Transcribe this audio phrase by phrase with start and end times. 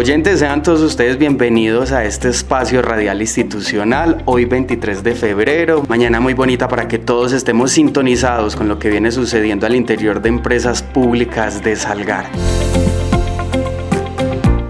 [0.00, 6.20] Oyentes, sean todos ustedes bienvenidos a este espacio radial institucional, hoy 23 de febrero, mañana
[6.20, 10.30] muy bonita para que todos estemos sintonizados con lo que viene sucediendo al interior de
[10.30, 12.30] empresas públicas de Salgar.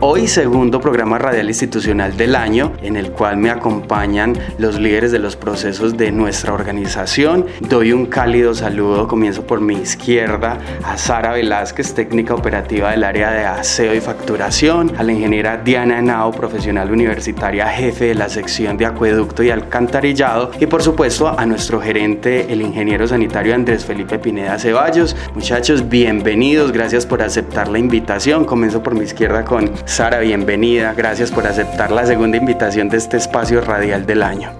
[0.02, 5.18] Hoy segundo programa radial institucional del año en el cual me acompañan los líderes de
[5.18, 7.44] los procesos de nuestra organización.
[7.60, 13.30] Doy un cálido saludo, comienzo por mi izquierda a Sara Velázquez, técnica operativa del área
[13.30, 18.78] de aseo y facturación, a la ingeniera Diana Henao, profesional universitaria, jefe de la sección
[18.78, 24.18] de acueducto y alcantarillado y por supuesto a nuestro gerente, el ingeniero sanitario Andrés Felipe
[24.18, 25.14] Pineda Ceballos.
[25.34, 28.46] Muchachos, bienvenidos, gracias por aceptar la invitación.
[28.46, 30.94] Comienzo por mi izquierda con Sara, bienvenida.
[30.94, 34.52] Gracias por aceptar la segunda invitación de este espacio radial del año.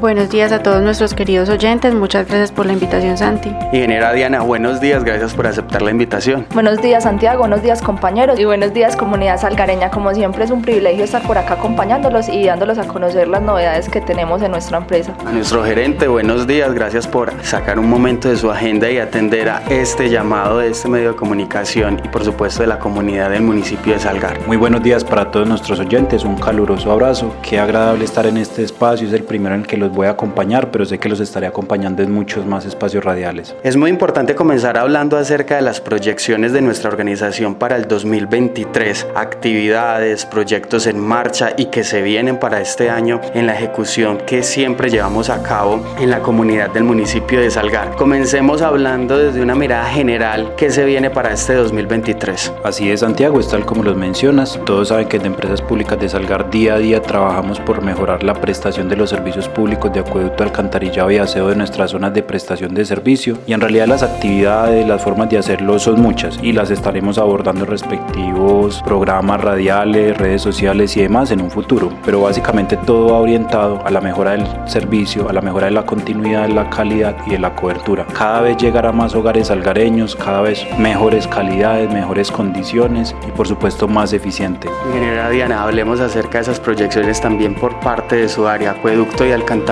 [0.00, 3.48] Buenos días a todos nuestros queridos oyentes, muchas gracias por la invitación Santi.
[3.72, 6.46] Ingeniera Diana, buenos días, gracias por aceptar la invitación.
[6.54, 9.90] Buenos días Santiago, buenos días compañeros y buenos días comunidad salgareña.
[9.90, 13.88] Como siempre es un privilegio estar por acá acompañándolos y dándolos a conocer las novedades
[13.88, 15.14] que tenemos en nuestra empresa.
[15.26, 19.48] A nuestro gerente, buenos días, gracias por sacar un momento de su agenda y atender
[19.48, 23.42] a este llamado de este medio de comunicación y por supuesto de la comunidad del
[23.42, 24.38] municipio de Salgar.
[24.46, 28.62] Muy buenos días para todos nuestros oyentes, un caluroso abrazo, qué agradable estar en este
[28.62, 31.20] espacio, es el primero en el que los voy a acompañar, pero sé que los
[31.20, 33.54] estaré acompañando en muchos más espacios radiales.
[33.62, 39.06] Es muy importante comenzar hablando acerca de las proyecciones de nuestra organización para el 2023,
[39.14, 44.42] actividades, proyectos en marcha y que se vienen para este año en la ejecución que
[44.42, 47.96] siempre llevamos a cabo en la comunidad del municipio de Salgar.
[47.96, 52.52] Comencemos hablando desde una mirada general que se viene para este 2023.
[52.64, 54.58] Así es, Santiago, es tal como los mencionas.
[54.64, 58.34] Todos saben que en Empresas Públicas de Salgar día a día trabajamos por mejorar la
[58.34, 62.74] prestación de los servicios públicos de acueducto, alcantarillado y aseo de nuestras zonas de prestación
[62.74, 63.38] de servicio.
[63.46, 67.64] Y en realidad las actividades, las formas de hacerlo son muchas y las estaremos abordando
[67.64, 71.92] en respectivos programas radiales, redes sociales y demás en un futuro.
[72.04, 75.86] Pero básicamente todo va orientado a la mejora del servicio, a la mejora de la
[75.86, 78.04] continuidad, de la calidad y de la cobertura.
[78.18, 83.46] Cada vez llegar a más hogares algareños, cada vez mejores calidades, mejores condiciones y por
[83.46, 84.68] supuesto más eficiente.
[84.88, 89.30] Ingeniera Diana, hablemos acerca de esas proyecciones también por parte de su área, acueducto y
[89.30, 89.67] alcantarillado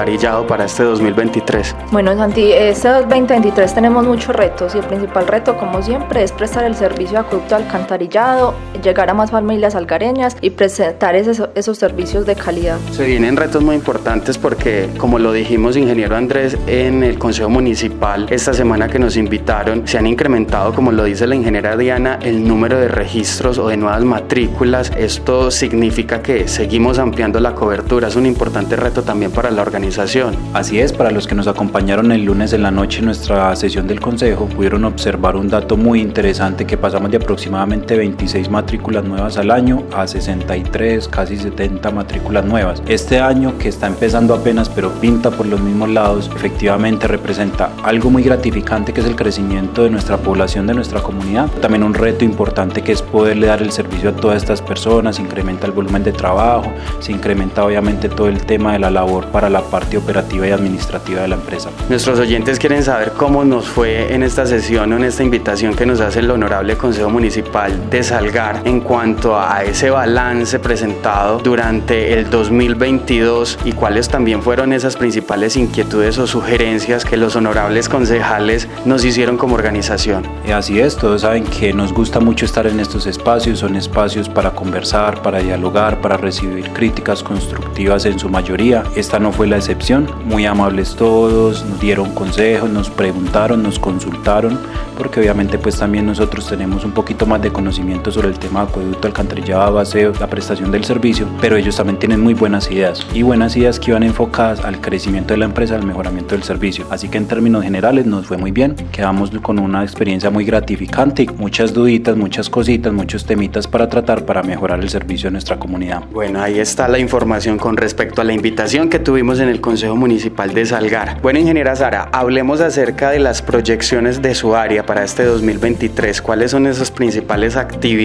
[0.46, 1.74] para este 2023.
[1.90, 6.64] Bueno, Santi, este 2023 tenemos muchos retos y el principal reto, como siempre, es prestar
[6.64, 8.54] el servicio de acueducto alcantarillado,
[8.86, 12.78] llegar a más familias algareñas y presentar esos, esos servicios de calidad.
[12.92, 18.28] Se vienen retos muy importantes porque, como lo dijimos, ingeniero Andrés, en el Consejo Municipal,
[18.30, 22.46] esta semana que nos invitaron, se han incrementado, como lo dice la ingeniera Diana, el
[22.46, 24.92] número de registros o de nuevas matrículas.
[24.96, 28.06] Esto significa que seguimos ampliando la cobertura.
[28.06, 30.36] Es un importante reto también para la organización.
[30.54, 33.88] Así es, para los que nos acompañaron el lunes en la noche en nuestra sesión
[33.88, 39.36] del Consejo, pudieron observar un dato muy interesante que pasamos de aproximadamente 26 matrículas nuevas
[39.36, 42.82] al año a 63, casi 70 matrículas nuevas.
[42.86, 48.10] Este año que está empezando apenas pero pinta por los mismos lados, efectivamente representa algo
[48.10, 51.50] muy gratificante que es el crecimiento de nuestra población, de nuestra comunidad.
[51.60, 55.22] También un reto importante que es poderle dar el servicio a todas estas personas, se
[55.22, 59.48] incrementa el volumen de trabajo, se incrementa obviamente todo el tema de la labor para
[59.50, 61.70] la parte operativa y administrativa de la empresa.
[61.88, 65.86] Nuestros oyentes quieren saber cómo nos fue en esta sesión o en esta invitación que
[65.86, 72.14] nos hace el Honorable Consejo Municipal de Salgar en cuanto a ese balance presentado durante
[72.14, 78.68] el 2022 y cuáles también fueron esas principales inquietudes o sugerencias que los honorables concejales
[78.84, 80.24] nos hicieron como organización.
[80.44, 84.28] Y así es, todos saben que nos gusta mucho estar en estos espacios, son espacios
[84.28, 88.82] para conversar, para dialogar, para recibir críticas constructivas en su mayoría.
[88.96, 94.58] Esta no fue la excepción, muy amables todos, nos dieron consejos, nos preguntaron, nos consultaron,
[94.98, 98.58] porque obviamente pues también nosotros tenemos un poquito más de conocimiento sobre el tema de
[98.58, 103.22] acueducto, alcantarillado, aseo, la prestación del servicio, pero ellos también tienen muy buenas ideas y
[103.22, 106.86] buenas ideas que iban enfocadas al crecimiento de la empresa, al mejoramiento del servicio.
[106.90, 111.26] Así que en términos generales nos fue muy bien, quedamos con una experiencia muy gratificante
[111.36, 116.02] muchas duditas, muchas cositas, muchos temitas para tratar para mejorar el servicio de nuestra comunidad.
[116.12, 119.96] Bueno, ahí está la información con respecto a la invitación que tuvimos en el Consejo
[119.96, 121.20] Municipal de Salgar.
[121.22, 126.22] Bueno, ingeniera Sara, hablemos acerca de las proyecciones de su área para este 2023?
[126.22, 127.96] ¿Cuáles son esas principales actividades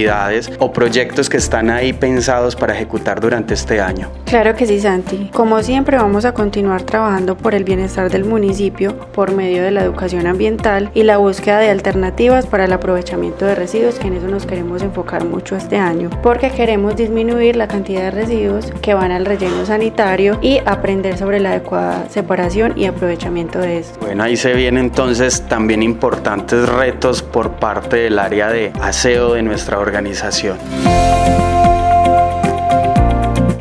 [0.60, 4.10] o proyectos que están ahí pensados para ejecutar durante este año?
[4.25, 5.30] Claro que sí, Santi.
[5.33, 9.83] Como siempre vamos a continuar trabajando por el bienestar del municipio por medio de la
[9.83, 14.28] educación ambiental y la búsqueda de alternativas para el aprovechamiento de residuos, que en eso
[14.28, 19.12] nos queremos enfocar mucho este año, porque queremos disminuir la cantidad de residuos que van
[19.12, 24.00] al relleno sanitario y aprender sobre la adecuada separación y aprovechamiento de esto.
[24.00, 29.42] Bueno, ahí se vienen entonces también importantes retos por parte del área de aseo de
[29.42, 31.50] nuestra organización organización.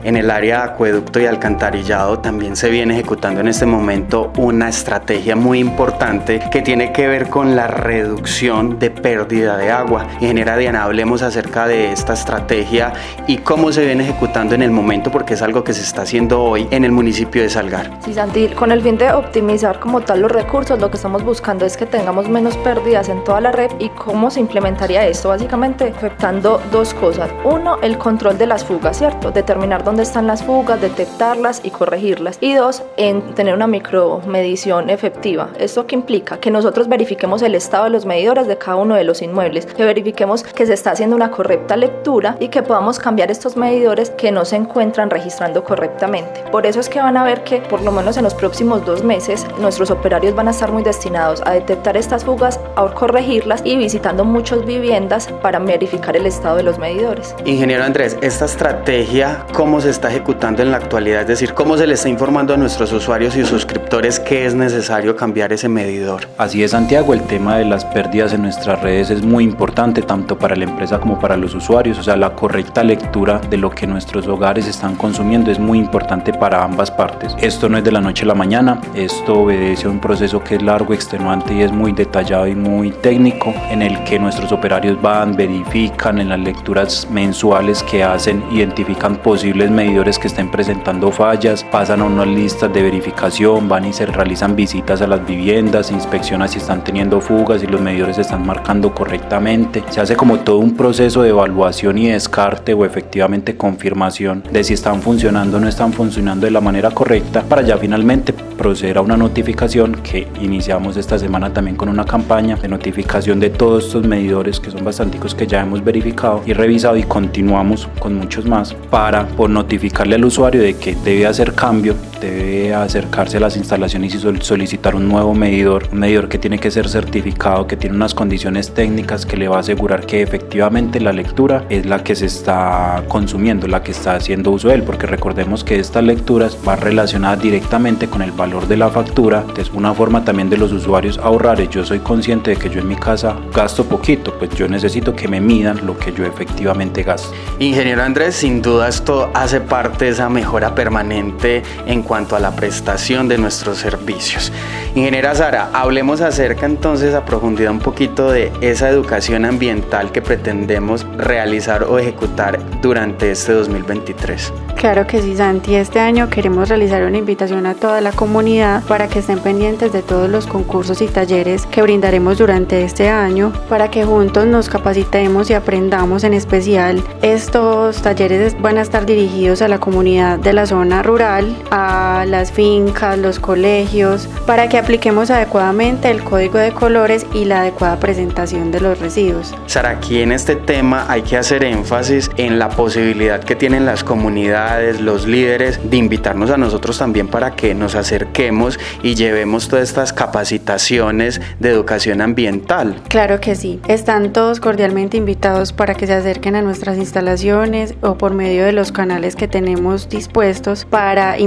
[0.03, 4.71] En el área de acueducto y alcantarillado también se viene ejecutando en este momento una
[4.71, 10.07] estrategia muy importante que tiene que ver con la reducción de pérdida de agua.
[10.21, 12.95] Ingeniera Diana, hablemos acerca de esta estrategia
[13.27, 16.43] y cómo se viene ejecutando en el momento porque es algo que se está haciendo
[16.43, 17.91] hoy en el municipio de Salgar.
[18.03, 21.67] Sí, Santi, con el fin de optimizar como tal los recursos, lo que estamos buscando
[21.67, 25.93] es que tengamos menos pérdidas en toda la red y cómo se implementaría esto, básicamente
[25.95, 27.31] afectando dos cosas.
[27.45, 29.31] Uno, el control de las fugas, ¿cierto?
[29.31, 32.39] Determinar dónde están las fugas, detectarlas y corregirlas.
[32.41, 35.49] Y dos, en tener una micromedición efectiva.
[35.59, 36.39] ¿Esto qué implica?
[36.39, 39.85] Que nosotros verifiquemos el estado de los medidores de cada uno de los inmuebles, que
[39.85, 44.31] verifiquemos que se está haciendo una correcta lectura y que podamos cambiar estos medidores que
[44.31, 46.45] no se encuentran registrando correctamente.
[46.53, 49.03] Por eso es que van a ver que por lo menos en los próximos dos
[49.03, 53.77] meses nuestros operarios van a estar muy destinados a detectar estas fugas, a corregirlas y
[53.77, 57.35] visitando muchas viviendas para verificar el estado de los medidores.
[57.45, 61.23] Ingeniero Andrés, esta estrategia, ¿cómo se está ejecutando en la actualidad?
[61.23, 65.17] Es decir, ¿cómo se le está informando a nuestros usuarios y suscriptores que es necesario
[65.17, 66.29] cambiar ese medidor?
[66.39, 70.39] Así es, Santiago, el tema de las pérdidas en nuestras redes es muy importante tanto
[70.39, 73.87] para la empresa como para los usuarios, o sea, la correcta lectura de lo que
[73.87, 77.35] nuestros hogares están consumiendo es muy importante para ambas partes.
[77.41, 80.57] Esto no es de la noche a la mañana, esto obedece a un proceso que
[80.57, 85.01] es largo, extenuante y es muy detallado y muy técnico, en el que nuestros operarios
[85.01, 91.65] van, verifican en las lecturas mensuales que hacen, identifican posibles medidores que estén presentando fallas,
[91.65, 96.49] pasan a unas listas de verificación, van y se realizan visitas a las viviendas, inspeccionan
[96.49, 99.85] si están teniendo fugas y los medidores se están marcando correctamente.
[99.91, 104.75] Se hace como todo un proceso de evaluación y descarte o efectivamente confirmación de si
[104.75, 109.01] están funcionando o no están funcionando de la manera correcta para ya finalmente proceder a
[109.01, 114.07] una notificación que iniciamos esta semana también con una campaña de notificación de todos estos
[114.07, 118.75] medidores que son bastanticos que ya hemos verificado y revisado y continuamos con muchos más
[118.91, 121.95] para por notificarle al usuario de que debe hacer cambio,
[122.29, 126.71] debe acercarse a las instalaciones y solicitar un nuevo medidor, un medidor que tiene que
[126.71, 131.13] ser certificado, que tiene unas condiciones técnicas que le va a asegurar que efectivamente la
[131.13, 135.07] lectura es la que se está consumiendo, la que está haciendo uso de él, porque
[135.07, 139.71] recordemos que estas lecturas van relacionadas directamente con el valor de la factura, que es
[139.71, 141.61] una forma también de los usuarios ahorrar.
[141.69, 145.29] Yo soy consciente de que yo en mi casa gasto poquito, pues yo necesito que
[145.29, 147.33] me midan lo que yo efectivamente gasto.
[147.59, 152.51] Ingeniero Andrés, sin duda esto hace parte de esa mejora permanente en cuanto a la
[152.57, 154.51] prestación de nuestros servicios.
[154.97, 161.07] Ingeniera Sara, hablemos acerca entonces a profundidad un poquito de esa educación ambiental que pretendemos
[161.17, 164.53] realizar o ejecutar durante este 2023.
[164.75, 165.77] Claro que sí, Santi.
[165.77, 170.03] Este año queremos realizar una invitación a toda la comunidad para que estén pendientes de
[170.03, 175.49] todos los concursos y talleres que brindaremos durante este año, para que juntos nos capacitemos
[175.51, 177.05] y aprendamos en especial.
[177.23, 182.53] Estos talleres van a estar dirigidos a la comunidad de la zona rural, a las
[182.53, 188.71] fincas, los colegios, para que apliquemos adecuadamente el código de colores y la adecuada presentación
[188.71, 189.55] de los residuos.
[189.67, 194.05] Sara, aquí en este tema hay que hacer énfasis en la posibilidad que tienen las
[194.05, 199.89] comunidades los líderes, de invitarnos a nosotros también para que nos acerquemos y llevemos todas
[199.89, 203.01] estas capacitaciones de educación ambiental.
[203.09, 208.17] Claro que sí, están todos cordialmente invitados para que se acerquen a nuestras instalaciones o
[208.17, 211.39] por medio de los canales que tenemos dispuestos para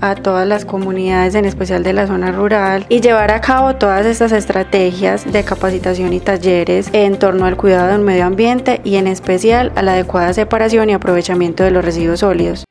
[0.00, 4.04] a todas las comunidades, en especial de la zona rural, y llevar a cabo todas
[4.06, 9.06] estas estrategias de capacitación y talleres en torno al cuidado del medio ambiente y en
[9.06, 12.64] especial a la adecuada separación y aprovechamiento de los residuos sólidos.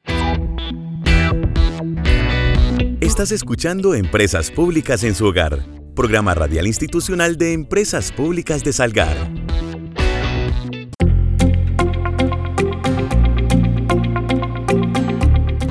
[3.01, 9.48] Estás escuchando Empresas Públicas en su hogar, programa radial institucional de Empresas Públicas de Salgar.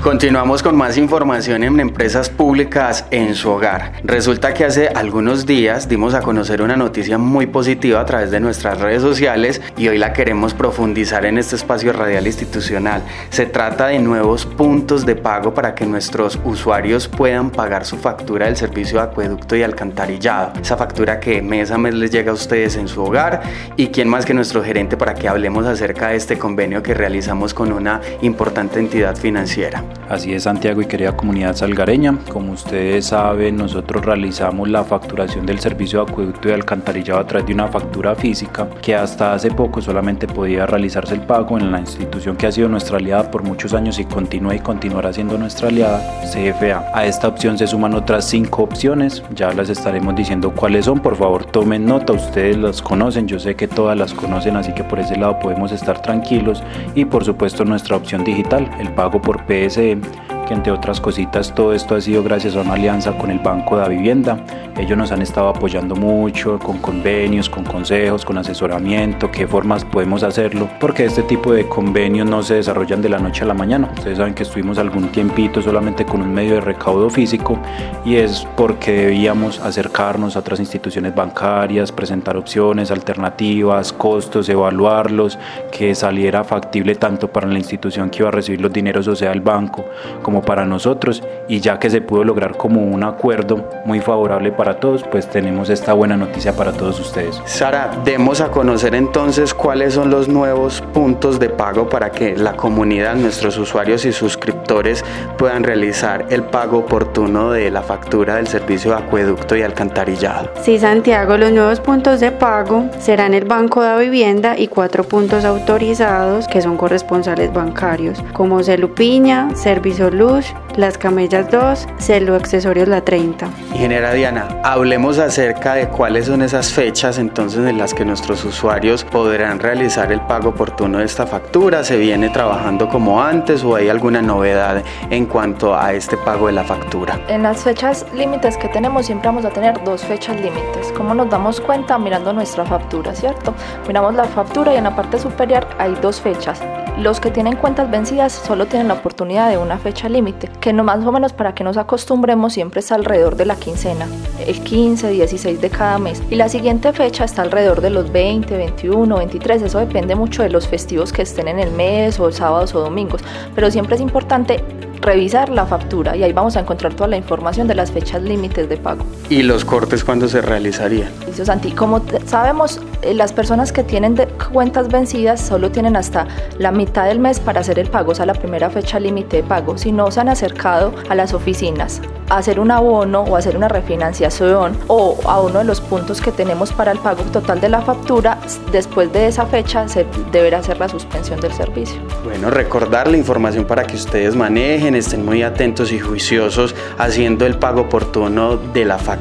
[0.09, 3.93] Continuamos con más información en empresas públicas en su hogar.
[4.03, 8.41] Resulta que hace algunos días dimos a conocer una noticia muy positiva a través de
[8.41, 13.03] nuestras redes sociales y hoy la queremos profundizar en este espacio radial institucional.
[13.29, 18.47] Se trata de nuevos puntos de pago para que nuestros usuarios puedan pagar su factura
[18.47, 20.55] del servicio de acueducto y alcantarillado.
[20.59, 23.43] Esa factura que mes a mes les llega a ustedes en su hogar
[23.77, 27.53] y quién más que nuestro gerente para que hablemos acerca de este convenio que realizamos
[27.53, 29.85] con una importante entidad financiera.
[30.09, 32.19] Así es, Santiago y querida comunidad salgareña.
[32.33, 37.47] Como ustedes saben, nosotros realizamos la facturación del servicio de acueducto y alcantarillado a través
[37.47, 41.81] de una factura física que hasta hace poco solamente podía realizarse el pago en la
[41.81, 45.69] institución que ha sido nuestra aliada por muchos años y continúa y continuará siendo nuestra
[45.69, 46.01] aliada,
[46.33, 46.87] CFA.
[46.95, 51.01] A esta opción se suman otras cinco opciones, ya las estaremos diciendo cuáles son.
[51.01, 54.85] Por favor, tomen nota, ustedes las conocen, yo sé que todas las conocen, así que
[54.85, 56.63] por ese lado podemos estar tranquilos.
[56.95, 61.55] Y por supuesto, nuestra opción digital, el pago por PS name que entre otras cositas
[61.55, 64.39] todo esto ha sido gracias a una alianza con el Banco de la Vivienda.
[64.79, 70.23] Ellos nos han estado apoyando mucho con convenios, con consejos, con asesoramiento, qué formas podemos
[70.23, 73.91] hacerlo, porque este tipo de convenios no se desarrollan de la noche a la mañana.
[73.95, 77.59] Ustedes saben que estuvimos algún tiempito solamente con un medio de recaudo físico
[78.05, 85.39] y es porque debíamos acercarnos a otras instituciones bancarias, presentar opciones, alternativas, costos, evaluarlos,
[85.71, 89.33] que saliera factible tanto para la institución que iba a recibir los dineros, o sea,
[89.33, 89.85] el banco,
[90.23, 94.81] como para nosotros y ya que se pudo lograr como un acuerdo muy favorable para
[94.81, 97.41] todos, pues tenemos esta buena noticia para todos ustedes.
[97.45, 102.57] Sara, demos a conocer entonces cuáles son los nuevos puntos de pago para que la
[102.57, 105.05] comunidad, nuestros usuarios y suscriptores
[105.37, 110.51] puedan realizar el pago oportuno de la factura del servicio de acueducto y alcantarillado.
[110.63, 115.45] Sí, Santiago, los nuevos puntos de pago serán el Banco de Vivienda y cuatro puntos
[115.45, 120.28] autorizados que son corresponsales bancarios, como Celupiña, Servicio Luz,
[120.77, 123.49] las Camellas 2, Celo Accesorios La 30.
[123.73, 129.05] Ingeniera Diana, hablemos acerca de cuáles son esas fechas entonces en las que nuestros usuarios
[129.05, 131.83] podrán realizar el pago oportuno de esta factura.
[131.83, 136.53] ¿Se viene trabajando como antes o hay alguna novedad en cuanto a este pago de
[136.53, 137.19] la factura?
[137.29, 140.93] En las fechas límites que tenemos siempre vamos a tener dos fechas límites.
[140.97, 141.99] ¿Cómo nos damos cuenta?
[141.99, 143.55] Mirando nuestra factura, ¿cierto?
[143.87, 146.61] Miramos la factura y en la parte superior hay dos fechas.
[146.99, 150.83] Los que tienen cuentas vencidas solo tienen la oportunidad de una fecha límite, que no
[150.83, 154.09] más o menos para que nos acostumbremos siempre está alrededor de la quincena,
[154.45, 156.21] el 15, 16 de cada mes.
[156.29, 160.51] Y la siguiente fecha está alrededor de los 20, 21, 23, eso depende mucho de
[160.51, 163.23] los festivos que estén en el mes o sábados o domingos,
[163.55, 164.65] pero siempre es importante
[165.01, 168.69] revisar la factura y ahí vamos a encontrar toda la información de las fechas límites
[168.69, 169.05] de pago.
[169.31, 171.11] ¿Y los cortes cuándo se realizarían?
[171.45, 174.17] Santi, como sabemos, eh, las personas que tienen
[174.51, 176.27] cuentas vencidas solo tienen hasta
[176.59, 179.43] la mitad del mes para hacer el pago, o sea, la primera fecha límite de
[179.43, 179.77] pago.
[179.77, 183.69] Si no se han acercado a las oficinas a hacer un abono o hacer una
[183.69, 187.83] refinanciación o a uno de los puntos que tenemos para el pago total de la
[187.83, 188.39] factura,
[188.73, 192.01] después de esa fecha se deberá hacer la suspensión del servicio.
[192.25, 197.59] Bueno, recordar la información para que ustedes manejen estén muy atentos y juiciosos haciendo el
[197.59, 199.18] pago oportuno de la factura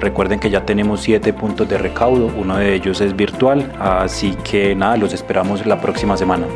[0.00, 4.74] recuerden que ya tenemos siete puntos de recaudo, uno de ellos es virtual, así que
[4.74, 6.46] nada, los esperamos la próxima semana.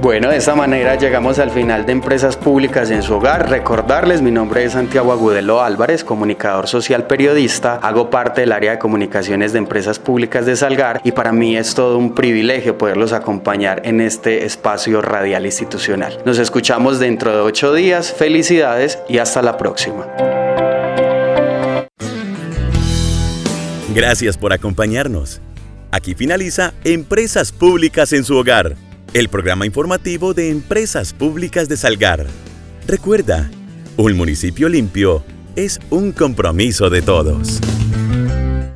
[0.00, 3.50] Bueno, de esta manera llegamos al final de Empresas Públicas en su hogar.
[3.50, 7.74] Recordarles, mi nombre es Santiago Agudelo Álvarez, comunicador social periodista.
[7.74, 11.74] Hago parte del área de comunicaciones de Empresas Públicas de Salgar y para mí es
[11.74, 16.16] todo un privilegio poderlos acompañar en este espacio radial institucional.
[16.24, 18.10] Nos escuchamos dentro de ocho días.
[18.10, 20.06] Felicidades y hasta la próxima.
[23.94, 25.42] Gracias por acompañarnos.
[25.90, 28.76] Aquí finaliza Empresas Públicas en su hogar
[29.14, 32.26] el programa informativo de Empresas Públicas de Salgar.
[32.86, 33.50] Recuerda,
[33.96, 35.24] un municipio limpio
[35.56, 37.60] es un compromiso de todos.